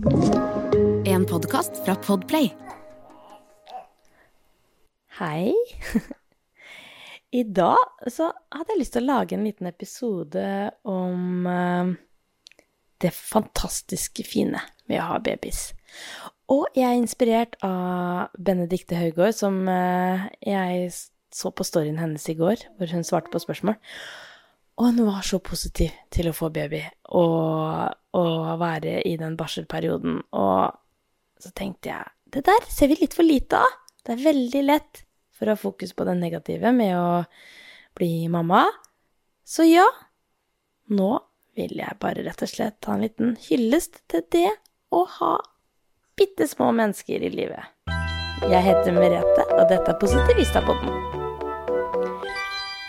[0.00, 2.46] En podkast fra Podplay.
[5.18, 5.52] Hei.
[7.40, 10.46] I dag så hadde jeg lyst til å lage en liten episode
[10.88, 11.92] om eh,
[13.04, 15.74] det fantastiske fine med å ha babys.
[16.48, 20.94] Og jeg er inspirert av Benedicte Høygård, som eh, jeg
[21.28, 23.76] så på storyen hennes i går, hvor hun svarte på spørsmål.
[24.78, 26.80] Og hun var så positiv til å få baby
[27.16, 30.22] og, og være i den barselperioden.
[30.32, 33.72] Og så tenkte jeg det der ser vi litt for lite av.
[34.06, 35.02] Det er veldig lett
[35.36, 37.24] for å ha fokus på det negative med å
[37.98, 38.64] bli mamma.
[39.44, 39.86] Så ja,
[40.94, 41.10] nå
[41.58, 44.48] vil jeg bare rett og slett ta en liten hyllest til det
[44.94, 45.34] å ha
[46.18, 47.74] bitte små mennesker i livet.
[48.40, 50.94] Jeg heter Merete, og dette er Positivistapodden.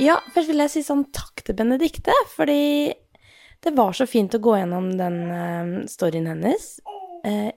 [0.00, 2.92] Ja, først vil jeg si sånn takk til Benedikte, fordi
[3.60, 6.76] det var så fint å gå gjennom den uh, storyen hennes
[7.26, 7.50] uh,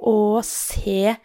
[0.00, 1.16] og se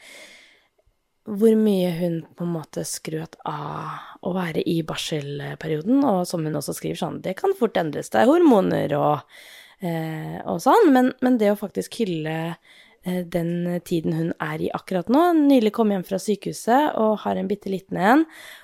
[1.25, 6.57] hvor mye hun på en måte skrøt av å være i barselperioden, og som hun
[6.59, 9.37] også skriver sånn, det kan fort endres, det er hormoner og,
[9.85, 12.57] uh, og sånn, men, men, det å faktisk hylle
[13.05, 15.19] den tiden hun er i akkurat nå.
[15.37, 18.23] Nylig kom hjem fra sykehuset og har en bitte liten en,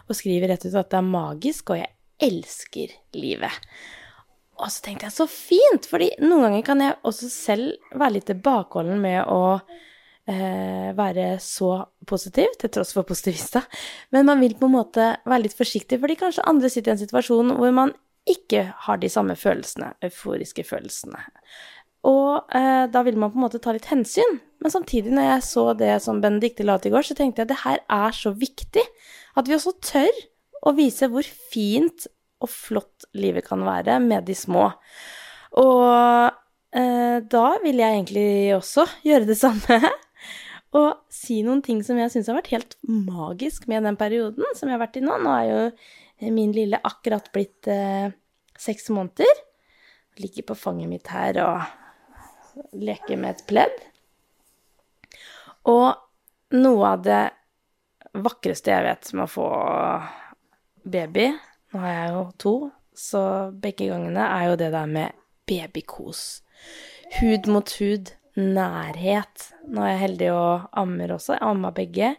[0.09, 1.91] og skriver rett ut at det er magisk, og jeg
[2.21, 3.55] elsker livet.
[4.61, 8.27] Og så tenkte jeg så fint, fordi noen ganger kan jeg også selv være litt
[8.29, 9.57] tilbakeholden med å
[10.29, 11.73] eh, være så
[12.07, 13.63] positiv, til tross for positivista.
[14.13, 17.03] Men man vil på en måte være litt forsiktig, fordi kanskje andre sitter i en
[17.03, 17.95] situasjon hvor man
[18.29, 21.23] ikke har de samme følelsene, euforiske følelsene.
[22.07, 24.39] Og eh, da vil man på en måte ta litt hensyn.
[24.61, 27.49] Men samtidig, når jeg så det som Benedicte la til i går, så tenkte jeg
[27.49, 28.85] at det her er så viktig.
[29.37, 30.21] At vi også tør
[30.61, 32.07] å vise hvor fint
[32.41, 34.69] og flott livet kan være med de små.
[35.61, 35.83] Og
[36.77, 39.79] eh, da vil jeg egentlig også gjøre det samme.
[40.79, 44.69] og si noen ting som jeg syns har vært helt magisk med den perioden som
[44.69, 45.17] jeg har vært i nå.
[45.21, 48.13] Nå er jo min lille akkurat blitt eh,
[48.61, 49.45] seks måneder.
[50.21, 53.77] Ligger på fanget mitt her og leker med et pledd.
[55.71, 55.93] Og
[56.57, 57.21] noe av det
[58.17, 59.47] vakreste jeg vet med å få
[60.83, 61.31] baby
[61.71, 62.55] Nå har jeg jo to,
[62.91, 63.21] så
[63.63, 65.13] begge gangene er jo det der med
[65.47, 66.41] babykos.
[67.21, 69.45] Hud mot hud, nærhet.
[69.71, 71.37] Nå er jeg heldig og ammer også.
[71.37, 72.09] Jeg ammer begge.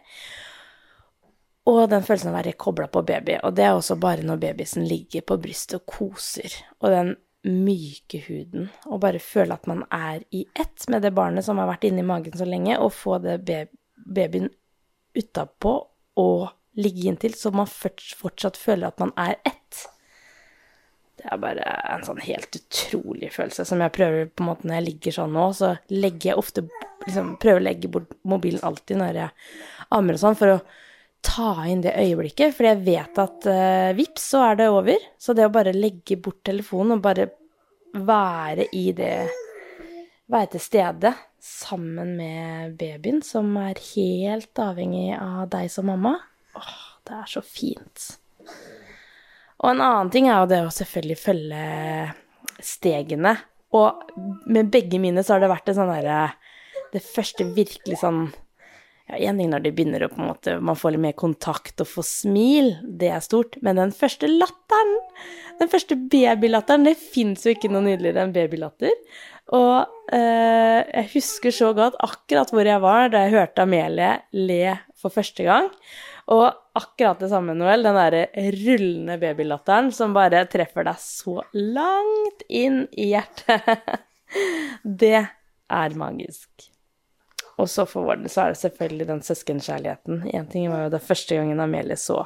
[1.69, 3.37] Og den følelsen av å være kobla på baby.
[3.45, 6.57] Og det er også bare når babysen ligger på brystet og koser.
[6.81, 7.13] Og den
[7.43, 8.69] myke huden.
[8.89, 12.03] Og bare føle at man er i ett med det barnet som har vært inni
[12.05, 13.67] magen så lenge, og få det
[14.03, 14.49] babyen
[15.13, 15.77] utapå
[16.19, 19.83] og ligge inntil, så man fortsatt føler at man er ett.
[21.19, 24.79] Det er bare en sånn helt utrolig følelse som jeg prøver på en måte når
[24.79, 26.65] jeg ligger sånn nå, så legger jeg ofte
[27.05, 29.29] liksom prøver å legge bort mobilen alltid når jeg
[29.93, 30.63] ammer og sånn, for å
[31.23, 35.05] ta inn det øyeblikket, for jeg vet at uh, vips, så er det over.
[35.19, 37.29] Så det å bare legge bort telefonen og bare
[37.93, 39.15] være i det
[40.33, 41.09] Være til stede
[41.43, 46.13] sammen med babyen, som er helt avhengig av deg som mamma,
[46.59, 46.75] Åh,
[47.07, 48.05] det er så fint.
[49.63, 51.65] Og en annen ting er jo det å selvfølgelig følge
[52.63, 53.37] stegene.
[53.73, 54.15] Og
[54.45, 56.17] med begge mine så har det vært det sånn derre
[56.93, 58.27] Det første virkelig sånn
[59.09, 61.81] ja, En ting når de begynner å på en måte Man får litt mer kontakt
[61.81, 63.57] og får smil, det er stort.
[63.65, 64.93] Men den første latteren,
[65.59, 68.93] den første babylatteren, det fins jo ikke noe nydeligere enn babylatter.
[69.53, 74.77] Og eh, jeg husker så godt akkurat hvor jeg var da jeg hørte Amelie le
[74.95, 75.67] for første gang.
[76.31, 76.45] Og
[76.77, 82.85] akkurat det samme, Noel, den derre rullende babylatteren som bare treffer deg så langt inn
[82.91, 83.97] i hjertet.
[85.03, 86.69] Det er magisk.
[87.61, 90.23] Og så for vår del så er det selvfølgelig den søskenkjærligheten.
[90.33, 92.23] Én ting var jo det første gangen Amelie så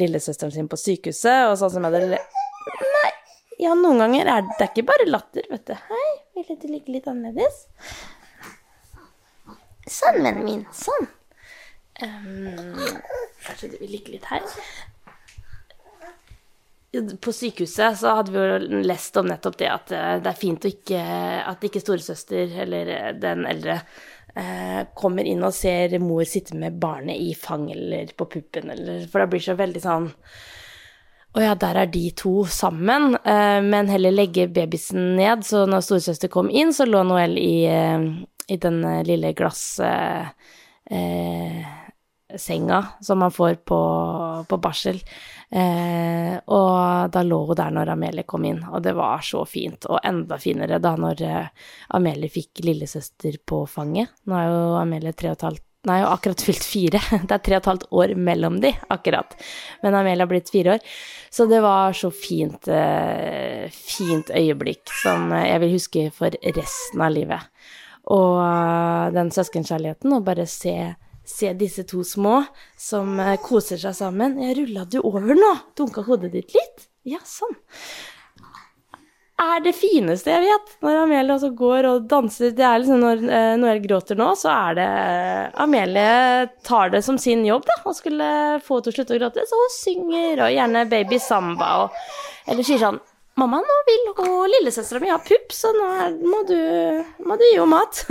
[0.00, 2.18] lillesøsteren sin på sykehuset, og sånn som jeg hadde
[2.82, 3.12] Nei,
[3.62, 5.74] ja, noen ganger er det, det ikke bare latter, vet du.
[5.90, 7.66] Hei, ville du ligge litt annerledes?
[9.86, 10.62] Sånn, vennen min.
[10.74, 11.10] Sånn.
[12.02, 12.81] Um,
[13.62, 14.42] kanskje vi vil litt her?
[17.24, 20.64] På sykehuset så hadde vi jo lest om nettopp det at eh, det er fint
[20.66, 21.04] å ikke,
[21.48, 23.78] at ikke storesøster eller den eldre
[24.36, 29.06] eh, kommer inn og ser mor sitte med barnet i fang eller på puppen, eller
[29.08, 30.10] For det blir så veldig sånn
[31.32, 35.46] å ja, der er de to sammen, eh, men heller legge babysen ned.
[35.48, 38.04] Så når storesøster kom inn, så lå Noel i, eh,
[38.52, 39.80] i den lille glass...
[39.80, 40.28] Eh,
[42.38, 43.80] senga som man får på,
[44.48, 45.00] på barsel.
[45.52, 49.84] Eh, og da lå hun der når Amelie kom inn, og det var så fint.
[49.90, 51.66] Og enda finere da når eh,
[51.98, 54.14] Amelie fikk lillesøster på fanget.
[54.24, 56.98] Nå er jo Amelie tre og et halvt Nei, hun har akkurat fylt fire.
[57.26, 59.32] Det er tre og et halvt år mellom de, akkurat.
[59.82, 60.92] Men Amelie har blitt fire år.
[61.26, 67.10] Så det var så fint, eh, fint øyeblikk som jeg vil huske for resten av
[67.16, 67.50] livet.
[68.14, 70.76] Og eh, den søskenkjærligheten, og bare se,
[71.32, 72.42] se disse to små
[72.78, 74.38] som eh, koser seg sammen.
[74.42, 75.52] Jeg rulla du over nå?
[75.78, 76.88] Dunka hodet ditt litt?
[77.08, 77.56] Ja, sånn
[79.42, 80.74] er det fineste jeg vet.
[80.84, 84.52] Når Amelie også går og danser Det er liksom Når eh, Noel gråter nå, så
[84.52, 84.88] er det
[85.62, 88.28] Amelie tar det som sin jobb, da, å skulle
[88.64, 89.46] få henne til å slutte å gråte.
[89.48, 93.00] Så hun synger, og gjerne baby samba, og Eller sier sånn
[93.32, 95.86] 'Mamma, nå vil hun lillesøstera mi ha pupp, så nå
[96.20, 96.58] må, du,
[97.24, 98.02] må, du, gi henne mat.'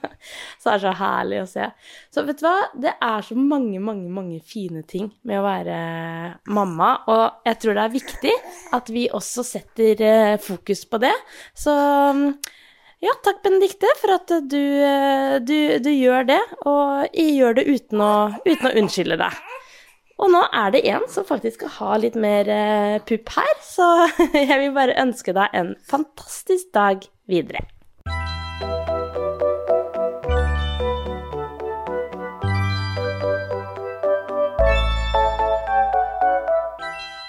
[0.60, 1.68] så det er så herlig å se.
[2.10, 5.78] Så vet du hva, det er så mange, mange, mange fine ting med å være
[6.58, 8.34] mamma, og jeg tror det er viktig
[8.74, 11.14] at vi også setter eh, fokus på det.
[11.54, 11.74] Så
[13.04, 17.68] ja, takk, Benedikte, for at du, eh, du, du gjør det, og jeg gjør det
[17.70, 19.44] uten å, uten å unnskylde deg.
[20.22, 23.88] Og nå er det en som faktisk skal ha litt mer uh, pupp her, så
[24.32, 27.66] jeg vil bare ønske deg en fantastisk dag videre.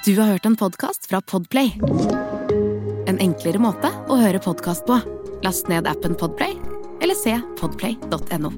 [0.06, 1.72] Du har hørt en podkast fra Podplay.
[3.10, 5.00] En enklere måte å høre podkast på.
[5.42, 6.54] Last ned appen Podplay,
[7.02, 8.54] eller se podplay.no.